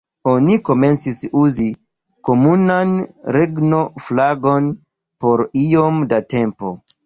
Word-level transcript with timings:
Oni 0.29 0.53
komencis 0.69 1.19
uzi 1.41 1.67
komunan 2.31 2.95
regno-flagon 3.37 4.75
por 5.23 5.47
iom 5.69 6.05
da 6.15 6.25
tempo. 6.37 6.77